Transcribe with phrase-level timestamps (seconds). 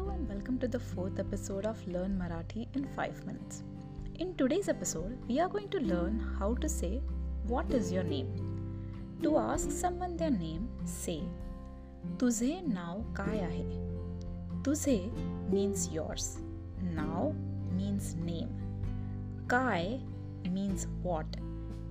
[0.00, 3.64] Hello and welcome to the fourth episode of Learn Marathi in 5 minutes.
[4.18, 7.02] In today's episode, we are going to learn how to say
[7.46, 8.30] what is your name.
[9.22, 11.20] To ask someone their name, say
[12.16, 13.66] Tuzhe naav kaya hai.
[14.62, 15.12] Tuzhe
[15.50, 16.38] means yours.
[16.96, 17.34] Naav
[17.76, 18.56] means name.
[19.48, 20.00] Kai
[20.48, 21.40] means what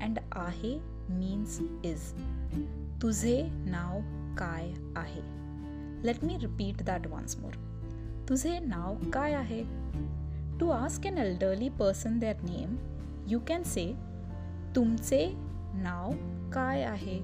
[0.02, 2.14] and ahe means is.
[2.98, 3.40] Tuzhe
[3.78, 4.04] naav
[4.36, 5.24] kai ahe.
[6.02, 7.58] Let me repeat that once more.
[8.30, 9.64] तुझे नाव काय आहे?
[10.60, 12.76] To ask an elderly person their name
[13.28, 13.94] you can say
[14.76, 15.34] तुमचे
[15.74, 16.12] नाव
[16.52, 17.20] काय आहे?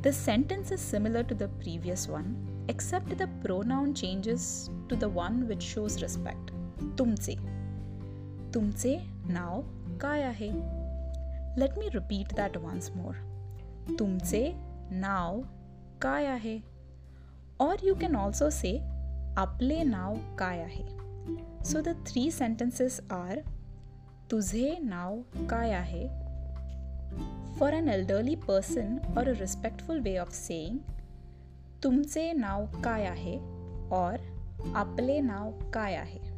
[0.00, 5.42] The sentence is similar to the previous one except the pronoun changes to the one
[5.42, 6.52] which shows respect
[6.98, 7.34] तुमचे.
[8.54, 9.60] तुमचे नाव
[10.00, 10.50] काय आहे?
[11.60, 13.14] Let me repeat that once more
[13.98, 14.52] तुमचे
[14.90, 15.40] नाव
[16.02, 16.58] काय आहे?
[17.60, 18.89] और यू कॅन ऑल्सो से
[19.36, 20.84] आपले नाव काय आहे
[21.64, 23.38] so the three sentences are
[24.30, 26.06] तुझे नाव काय आहे
[27.58, 30.78] फॉर अन एल्डरली पर्सन और a respectful way of saying
[31.84, 33.36] तुमचे नाव काय आहे
[33.92, 34.16] और
[34.74, 36.28] आपले नाव काय आहे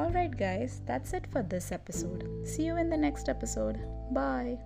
[0.00, 2.22] All right, guys, that's it for this episode.
[2.46, 3.80] See you in the next episode.
[4.12, 4.58] Bye.